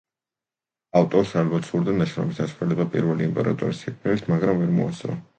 [0.99, 5.19] ავტორს ალბათ სურდა ნაშრომის დასრულება პირველი იმპერატორის სიკვდილით, მაგრამ ვერ მოასწრო.